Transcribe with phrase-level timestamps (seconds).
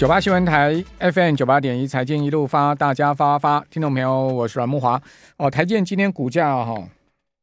[0.00, 4.98] 九八新闻台 FM 九八点一财经一路发，大家发发，听众朋友，我是阮木华。
[5.36, 6.74] 哦，台积电今天股价哈，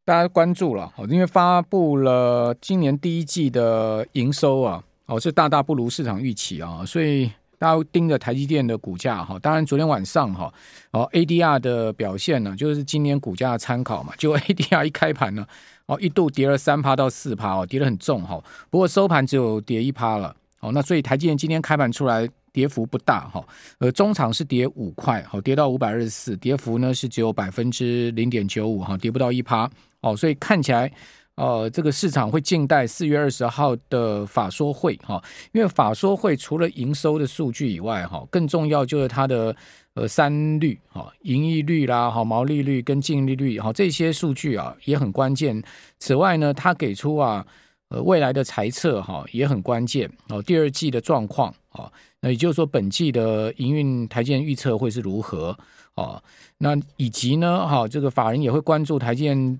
[0.03, 9.37] 大家关注了，因为发布了今年第一季的营收啊，哦是大大不如市场预期啊，所以大家盯着台积电的股价哈。
[9.37, 10.51] 当然，昨天晚上哈，
[10.93, 14.13] 哦 ADR 的表现呢，就是今年股价的参考嘛。
[14.17, 15.45] 就 ADR 一开盘呢，
[15.85, 18.43] 哦一度跌了三趴到四趴哦，跌得很重哈。
[18.71, 20.35] 不过收盘只有跌一趴了。
[20.59, 22.27] 哦，那所以台积电今天开盘出来。
[22.57, 23.47] 跌幅不大哈，
[23.77, 29.69] 呃，中场是跌五块，好，跌到五百二十四，跌幅呢是只有百分之零点九五哈，跌不到一趴，
[30.01, 30.91] 哦，所以看起来，
[31.35, 39.55] 呃，这个市场会静待四月二十号的法说会哈，因为法说会除了营收的数据以外哈，更重要就是它的
[39.93, 45.61] 呃三率哈，盈利率啦，哈，毛利率跟净利率哈，这些数据啊也很关键。
[45.99, 47.45] 此外呢，它给出啊。
[47.89, 50.41] 呃，未来的财测哈也很关键哦。
[50.41, 51.89] 第二季的状况啊，
[52.21, 55.57] 那也就是说，本季的营运台积电预测会是如何
[55.95, 56.21] 哦？
[56.57, 59.59] 那以及呢，哈，这个法人也会关注台积电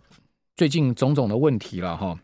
[0.55, 2.17] 最近种种的问题了哈。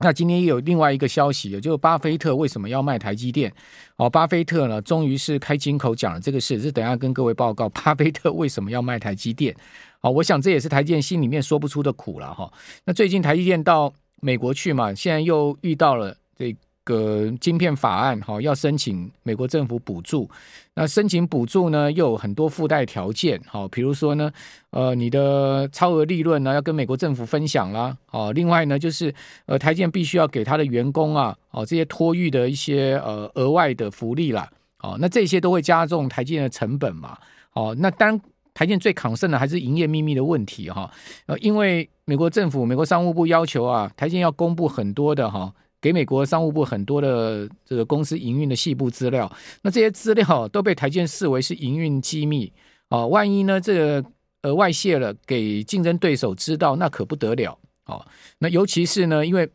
[0.00, 3.52] 那今天也有另外一个消息，就是巴菲特为什么要卖台积电？
[3.96, 9.54] 哦，巴菲特呢，终于是开金口讲了这个事，是等下跟各位报告巴菲特为什么要卖台积电。
[10.00, 12.52] 好，我想这也是台积电心里面说不出的苦了哈。
[12.84, 16.56] 那最近台积电到美国去嘛，现在又遇到了这
[16.88, 20.26] 个晶片法案，哈，要申请美国政府补助。
[20.72, 24.32] 那申请补助呢，又有很多附带条件，好，比如说呢，
[24.70, 29.12] 呃，你的超额利润呢要跟美国政府分享啦，哦，另外呢就是
[29.46, 34.48] 呃，台建必须要给他的员工啊，哦，这些托育的一些呃额外的福利啦，
[34.80, 37.18] 哦，那这些都会加重台建的成本嘛，
[37.52, 38.18] 哦，那当
[38.54, 40.88] 台建最抗胜的还是营业秘密的问题哈，
[41.26, 49.30] 呃，因为美国政府、美国商务部要求啊，台建要公布很多的哈，给美国商务部很多的这个公司营运的细部资料，
[49.62, 52.52] 那这些资料都被台建视为是营运机密
[52.88, 54.04] 啊，万一呢这个
[54.42, 58.04] 呃外泄了，给竞争对手知道，那可不得了啊。
[58.38, 59.48] 那尤其是呢，因为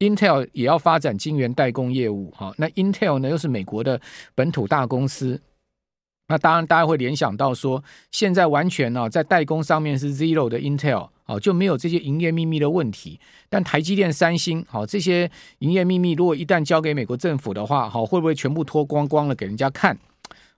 [0.00, 4.00] Intel 也要发展晶圆代工业务哈，那 Intel 呢又是美国的
[4.34, 5.40] 本土大公司。
[6.26, 13.18] 那当然，大家会联想到说，现在完全呢，在代工上面是 zero 的 Intel，哦，就没有这些营业秘密的问题。
[13.48, 19.98] 但台积电、三星，好，这些营业秘密，如果一旦交给美国政府的话，好，会不会全部脱光光了给人家看？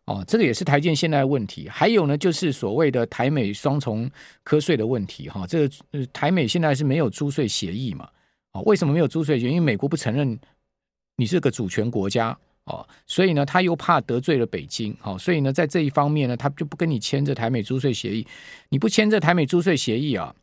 [0.06, 1.68] 哦，这个也是台积电现在的问题。
[1.68, 4.10] 还有呢，就是所谓的台美双重
[4.44, 8.08] 课税的问题，哈，这个台美现在是没有租税协议嘛？
[8.52, 9.50] 哦，为什么没有租税协议？
[9.50, 10.38] 因为美国不承认
[11.16, 12.36] 你是个主权国家。
[12.66, 18.26] 哦，所以呢，他又怕得罪了北京，哦，所以呢，在这一方面呢，他就不跟你签这台美租税协议。
[18.70, 20.34] 你不签这台美租税协议啊，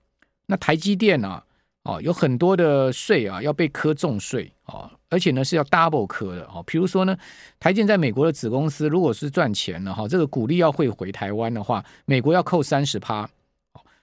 [0.45, 1.43] 那台积电啊，
[1.83, 6.63] 哦，有很多的税啊要被课重税啊，而且呢是要 double 课的哦。
[6.65, 7.17] 比如说呢，
[7.59, 13.29] 台积电在美国的子公司如果是赚钱了哈，这个股利要汇回台湾的话，美国要扣三十趴，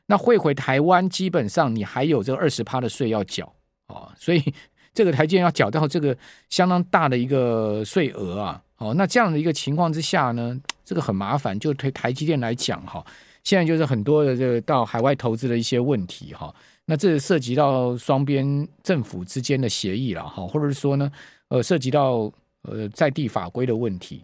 [0.07, 3.53] 那汇回台湾基本上你还有这个二十趴的税要缴
[3.87, 4.43] 啊，所以。
[4.93, 6.15] 这个台积电要缴到这个
[6.49, 11.57] 相当大的一个税额啊，哦，那这样的一个情况之下呢，这个很麻烦。
[11.57, 13.03] 就对台积电来讲，哈，
[13.43, 21.11] 现在就是很多的这个到海外投资的一些问题，哈，那这涉及到双边政府之间的协议了，哈，或者是说呢，
[21.49, 24.23] 呃，涉及到呃在地法规的问题。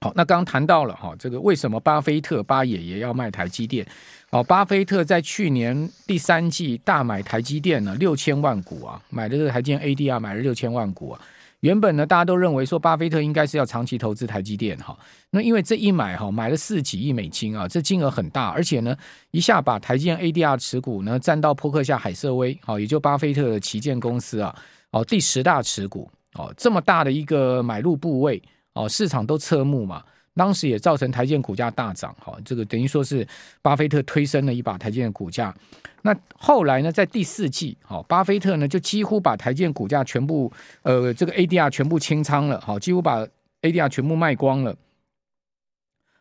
[0.00, 3.84] 好，那刚刚谈到了哈，这个为什么巴菲特巴爷爷要卖台积电？
[4.30, 11.20] 哦，巴菲特在去年第三季大买台积电呢，六千万股啊，买的这个台积电 ADR 买了六千万股啊。
[11.60, 14.96] 原本呢，大家都认为说巴菲特应该是要长期投资台积电哈。
[15.30, 18.96] 那因为这一买哈，买了四几亿美金啊，这金额很大，而且呢，
[19.30, 24.54] 一下把台积电 ADR 持股呢占到扑克下海瑟威，好，也就巴菲特的旗舰公司啊，
[24.90, 28.42] 哦，第十大持股哦，这么大的一个买入部位。
[28.74, 30.04] 哦，市场都侧目嘛，
[30.38, 33.26] 当时也造成台积电股价大涨，哈，这个等于说是
[33.60, 35.54] 巴菲特推升了一把台积电股价。
[36.02, 40.50] 那后来呢，在第四季，好，巴菲特呢就几乎把台积电股价全部，
[40.82, 43.26] 呃，这个 ADR 全部清仓了，哈，几乎把
[43.62, 44.74] ADR 全部卖光了。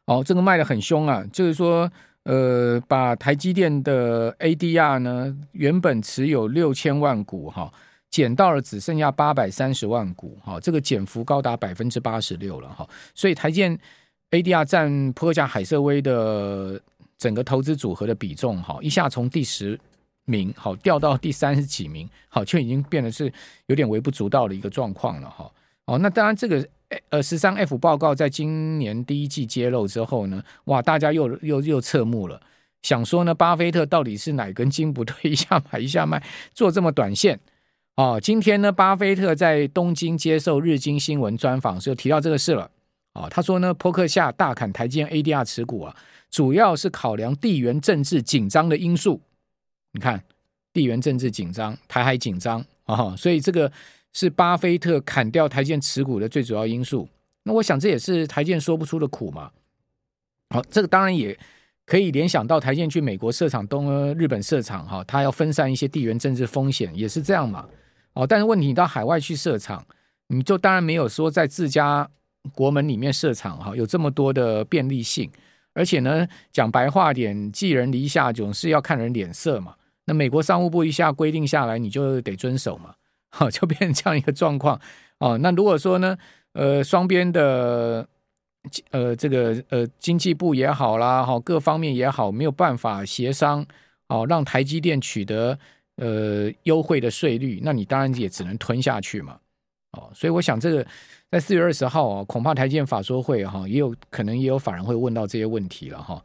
[0.05, 1.89] 哦，这个卖得很凶啊，就是说，
[2.23, 7.71] 呃，把台积电的 ADR 呢，原本持有六千万股，哈。
[8.09, 13.77] 减到了只剩下八百三十万股，哈，这个减幅高达百分之八十六了，哈，所以台积电
[14.31, 16.81] ADR 占波克夏海瑟威的
[17.17, 19.79] 整个投资组合的比重，哈，一下从第十
[20.25, 23.31] 名，好掉到第三十几名，好，就已经变得是
[23.67, 25.49] 有点微不足道的一个状况了，哈，
[25.85, 26.67] 哦，那当然这个
[27.09, 32.41] 呃十三 F 报告在今年第一季揭露之后呢，哇，大家又又又侧目了，
[32.81, 36.21] 想说呢，巴菲特到底是哪根筋不对，一下买一下卖，
[36.53, 37.39] 做这么短线。
[37.95, 42.69] 哦，今天呢，巴菲特在东京接受日经新闻专访时，候提到这个事了。
[43.17, 45.95] 啊，他说呢，波克夏大砍台积电 ADR 持股啊，
[46.29, 49.19] 主要是考量地缘政治紧张的因素。
[49.93, 50.23] 你看，
[50.71, 53.71] 地缘政治紧张，台海紧张啊，所以这个
[54.13, 57.09] 是巴菲特砍掉台积电持股的最主要因素。
[57.43, 59.49] 那我想这也是台积电说不出的苦嘛。
[60.49, 61.35] 好，这个当然也
[61.85, 67.67] 可以联想到台积电去美国设厂、东日本设厂哈，它要分散一些地缘政治风险，也是这样嘛。
[68.13, 69.83] 哦，但是问题你到海外去设厂，
[70.27, 72.07] 你就当然没有说在自家。
[72.53, 75.29] 国门里面设厂哈，有这么多的便利性，
[75.73, 79.75] 而且呢，讲白话点，寄人篱下总是要看人脸色嘛。
[80.05, 82.95] 那美国商务部一下规定下来，你就得遵守嘛，
[83.29, 84.79] 好，就变成这样一个状况
[85.19, 85.37] 哦。
[85.39, 86.17] 那如果说呢，
[86.53, 88.07] 呃，双边的
[88.91, 93.65] 呃这个呃经济部也好啦，哈，各方面也好，没有办法协商
[94.07, 95.59] 哦，让台积电取得
[95.97, 99.37] 呃优惠的税率，那你当然也只能吞下去嘛。
[99.91, 100.85] 哦，所以我想这个。
[101.29, 106.23] 在四月二十号啊，恐怕台积电法说会哈，也有可能也有法人会问到这些问题了哈。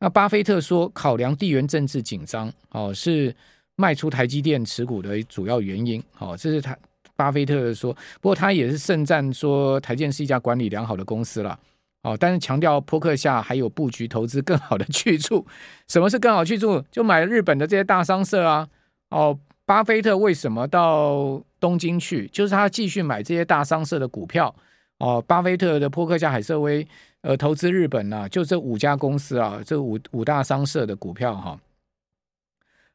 [0.00, 3.32] 那巴菲特说，考量地缘政治紧张哦，是
[3.76, 6.02] 卖出台积电持股的主要原因。
[6.18, 6.76] 哦，这是他
[7.14, 11.56] 巴菲特说，不过他也是盛赞说台积电是一家管理良好的公司了。
[12.02, 15.46] 哦，但是强调波克夏还有布局投资更好的去处。
[15.86, 16.82] 什么是更好去处？
[16.90, 18.66] 就买日本的这些大商社啊。
[19.10, 19.38] 哦，
[19.70, 21.40] 巴菲特为什么到？
[21.60, 24.52] 东京去，就是他继续买这些大商社的股票
[24.98, 25.22] 哦。
[25.24, 26.84] 巴菲特的波克夏海瑟威，
[27.20, 31.60] 呃，投资日本啊，就这五家公司啊，这五五大商社的股票哈。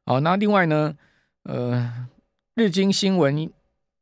[0.06, 0.94] 好，那另外呢，
[1.44, 2.08] 呃，
[2.56, 3.50] 日经新闻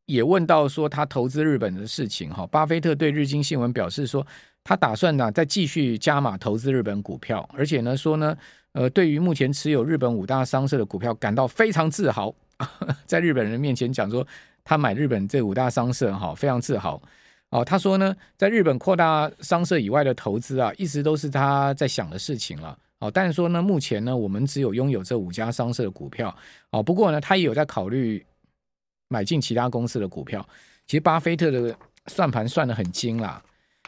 [0.05, 2.47] 也问到说他投资日本的事情哈。
[2.47, 4.25] 巴菲特对日经新闻表示说，
[4.63, 8.35] 他打算呢再继续加码投资日本股票，而且呢说呢，
[8.71, 12.33] 呃，对于目前持有日本五大商社的股票感到非常自豪，
[13.05, 14.25] 在日本人面前讲说。
[14.65, 16.97] 他买日本这五大商社，哈，非常自豪
[17.49, 17.65] 哦。
[17.65, 22.79] 他说呢，在日本扩大商社以外的投资啊，一直都是他在想的事情了。
[22.99, 26.33] 哦，但是说呢，目前呢，我们只有拥有这五家商社的股票。
[26.69, 28.25] 哦，不过呢，他也有在考虑
[29.09, 30.47] 买进其他公司的股票。
[30.87, 31.75] 其实，巴菲特的
[32.07, 33.43] 算盘算得很精啦。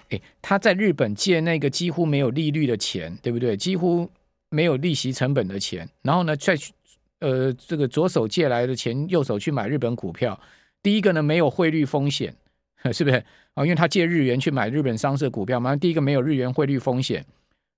[0.09, 3.55] 诶，他在日本借那个几乎没有利率的钱，对不对？
[3.55, 4.11] 几乎
[4.49, 6.73] 没有利息成本的钱，然后呢，再去
[7.19, 10.39] 呃，这个左手借来的钱，右手去买日本股票。
[10.83, 12.35] 第一个呢，没有汇率风险，
[12.91, 13.15] 是不是
[13.55, 13.63] 啊？
[13.63, 15.75] 因为他借日元去买日本商社股票嘛。
[15.75, 17.25] 第一个没有日元汇率风险。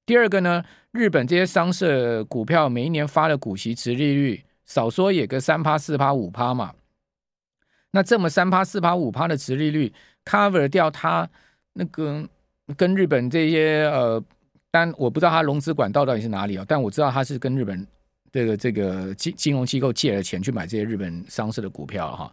[0.05, 6.73] 第二个呢，日本这些商社股票每一年发的股息殖利率，少说也个三趴、四趴、五趴嘛。
[7.91, 9.93] 那这么三趴、四趴、五趴的殖利率
[10.25, 11.27] ，cover 掉它
[11.73, 12.27] 那个
[12.75, 14.21] 跟日本这些呃，
[14.71, 16.65] 但我不知道它融资管道到底是哪里啊？
[16.67, 17.87] 但我知道它是跟日本
[18.31, 22.31] 这个这个金金融机构借了钱去买这些日本上市的股票哈。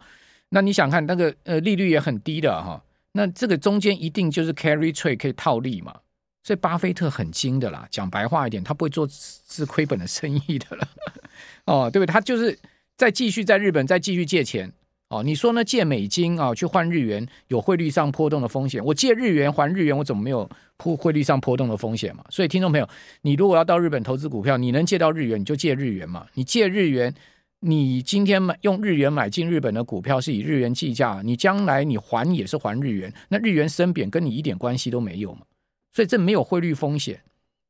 [0.49, 2.81] 那你想看那个呃利率也很低的哈，
[3.13, 5.93] 那这个中间一定就是 carry trade 可以套利嘛，
[6.43, 10.87] 所以巴菲特很精的啦，讲白话一点，他不会做是亏本的生意的了，
[11.65, 12.13] 哦，对不对？
[12.13, 12.57] 他就是
[12.95, 14.71] 在继续在日本再继续借钱
[15.09, 15.63] 哦，你说呢？
[15.63, 20.49] 借美金啊去换日元有汇率上波动的风险，我借日元还日元，我怎么没有
[20.79, 22.23] 汇汇率上波动的风险嘛？
[22.29, 22.89] 所以听众朋友，
[23.21, 27.13] 你如果要到日本投资股票，你能借到日元你就借日元嘛，你借日元。
[27.61, 35.41] 你今天买用日元买进日本的股票是以日元计价，你将来你还也是还日元，那日元升贬跟你一点关系都没有嘛，
[35.91, 37.19] 所以这没有汇率风险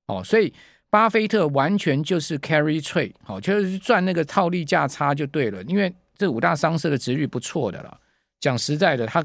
[0.07, 0.51] 哦，所以
[0.89, 7.99] 巴菲特完全就是 carry trade，好，就是赚那个套利价差就对了，因为这五大商社的殖率不错的了，
[8.39, 9.23] 讲实在的，它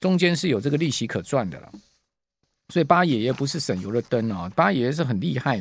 [0.00, 1.72] 中间是有这个利息可赚的了，
[2.68, 5.58] 所以八爷爷不是省油的灯啊，八爷爷是很厉害，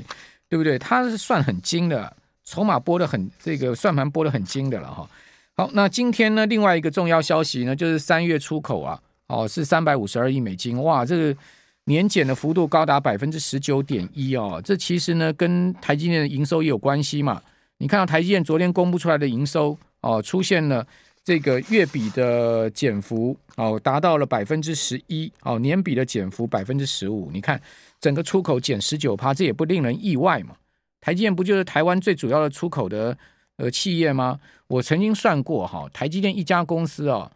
[0.48, 0.78] 对不对？
[0.78, 2.16] 他是算很精的。
[2.50, 5.10] 筹码拨的很，这个算盘拨的很精的了哈。
[5.58, 11.38] 好，那今天呢，另外一个重要消息呢，就是三月出口啊，哦是三百五十二亿美金，哇，这个
[11.84, 14.62] 年减的幅度高达百分之十九点一哦。
[14.64, 17.42] 这其实呢，跟台积电的营收也有关系嘛。
[17.80, 19.78] 你看到台积电昨天公布出来的营收
[20.08, 20.88] 哦，出现了
[21.22, 27.30] 这个月比的减幅哦，达到了百分之十一哦，年比的减幅百分之十五。
[27.34, 27.62] 你看
[28.00, 30.56] 整个出口减十九趴，这也不令人意外嘛。
[31.02, 33.18] 台积电不就是台湾最主要的出口的
[33.58, 34.40] 呃企业吗？
[34.68, 37.30] 我曾经算过哈，台积电一家公司啊，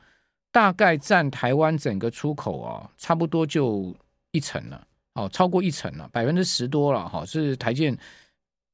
[0.49, 3.93] 大概占台湾整个出口啊，差不多就
[4.31, 7.97] 一成了，哦，超过一成了，百分之十多了哈，是台积电，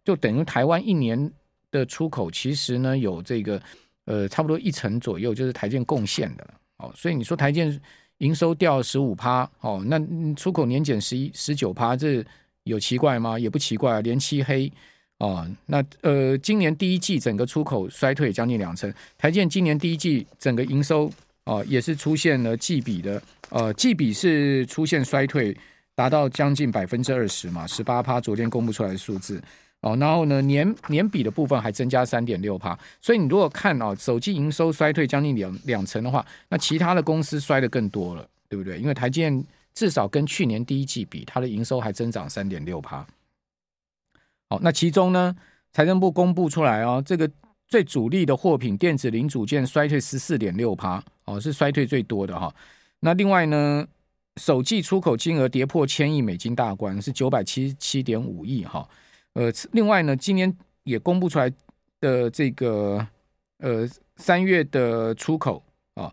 [0.04, 1.32] 就等于台湾一年
[1.70, 3.62] 的出口，其实呢有这个
[4.08, 7.80] 呃差不多一成左右，就是台建贡献的了，哦，所以你说台建
[8.18, 10.02] 营收掉十五趴，哦，那
[10.34, 12.26] 出口年减十一十九趴，这。
[12.68, 13.40] 有奇怪吗？
[13.40, 14.70] 也不奇怪，连漆黑
[15.20, 15.50] 啊。
[15.68, 18.94] 那呃，今年第一季整个出口衰退将近两成。
[19.18, 21.10] 台建今年第一季整个营收
[21.46, 25.56] 哦，也是出现了季比的呃，季比是出现衰退，
[25.96, 29.42] 达到将近百分之二十嘛，十八趴，昨天公布出来的数字
[29.88, 29.98] 哦。
[30.00, 32.78] 然后呢，年年比的部分还增加三点六趴。
[33.02, 38.78] 所以你如果看哦，手机营收衰退将近两两成的话，那其他的公司衰的更多了，对不对？
[38.80, 43.06] 因为台积电至少跟去年第一季比，它的营收还增长三点六趴。
[44.50, 45.36] 好，那其中呢，
[45.74, 47.30] 财政部公布出来哦，这个
[47.68, 52.54] 最主力的货品电子零组件衰退十四点六趴，哦，是衰退最多的哈。
[53.02, 53.86] 那另外呢，
[54.38, 58.88] 首季出口金额跌破千亿美金大关，是九百七十七点五亿哈。
[59.38, 60.52] 呃，另外呢，今年
[60.84, 61.48] 也公布出来
[62.00, 63.06] 的这个
[63.60, 65.64] 呃三月的出口
[65.94, 66.12] 啊，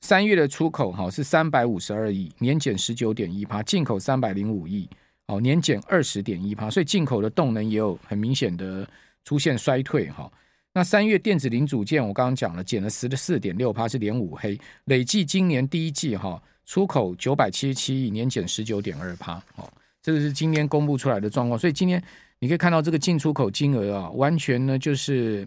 [0.00, 4.88] 三月的出口哈是三百五十二亿，年减十九点一趴，进口三百零五亿。
[5.26, 8.88] 哦，年减二十点一趴，所以进口的动能也有很明显的
[9.24, 10.30] 出现衰退哈。
[10.72, 19.34] 那三月电子零组件我刚刚讲了，减了十四点六趴，是连五黑，累计今年第一季哈出口九百七十七亿，年减十九点二趴。
[19.56, 19.68] 哦，
[20.00, 21.58] 这个是今天公布出来的状况。
[21.58, 22.00] 所以今天
[22.38, 25.46] 你可以看到这个进出口金额啊，完全呢就是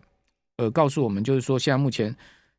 [0.57, 2.15] 呃告诉我们，就是说现在目前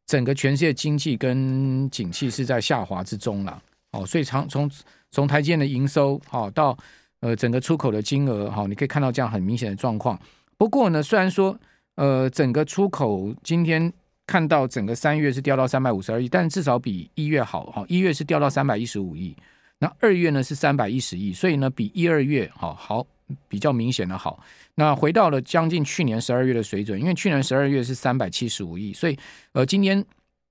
[0.07, 3.63] 整个全世界经济跟景气是在下滑之中了。
[3.93, 4.71] 哦，所以从从
[5.11, 6.77] 从台积电的营收好到
[7.21, 10.19] 呃，整个出口的金额哈，你可以看到这样很明显的状况。
[10.57, 11.59] 不过呢，虽然说
[11.97, 13.93] 呃，整个出口今天
[14.27, 17.85] 看到整个三月是掉到三百五十二亿，但至少比一月好哈。
[17.89, 19.37] 一月是掉到三百一十五亿，
[19.79, 23.05] 那二月呢是三百一十亿，所以呢比一二月好好
[23.49, 24.43] 比较明显的好。
[24.75, 29.19] 那回到了将近去年十二月的水准，因为去年十二月是三百七十五亿，所以
[29.53, 30.05] 呃今天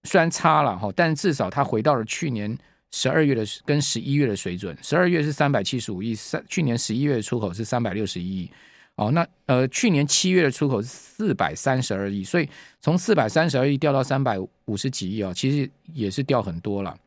[0.04, 2.58] 虽然差了哈，但至少它回到了去年。
[2.92, 8.52] 十二月的跟十一月的水准，十二月是三百七十五亿，三去年十一月的出口是三百六十一亿，
[8.96, 12.50] 哦，那呃去年七月的出口是四百三十二亿，所以
[12.82, 16.98] 从四百三十二亿掉到三百五十几亿啊，其实也是掉很多了，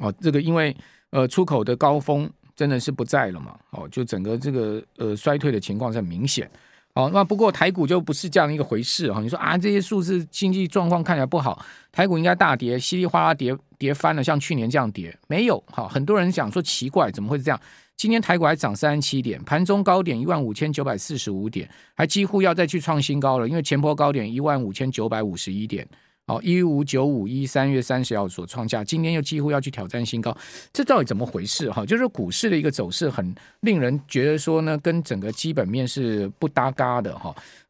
[0.00, 0.76] 哦，这个因为
[1.10, 6.50] 呃出口的高峰真的是不在了嘛，哦，就整个这个呃衰退的情况是很明显。
[6.94, 9.20] 哦，那不过台股就不是这样一个回事哈。
[9.22, 15.62] 你说啊，这些数字经济状况看起来不好，台股应该大跌，稀里哗啦跌跌翻了，像去年这样跌没有？
[15.68, 17.58] 好，很多人讲说奇怪，怎么会是这样？
[17.96, 25.88] 今天台股还涨三十七点，盘中高点一万五千九百四十五点，还几乎要再去创新高了，因为前波高点一万五千九百五十一点。
[26.32, 30.34] 哦，一五九五一三月三十号所创下，今天又几乎要去挑战新高，
[30.72, 31.70] 这到底怎么回事？
[31.70, 37.34] 哈，就是股市的一个走势很令人觉得说呢，跟整个基本面是不搭嘎的哈。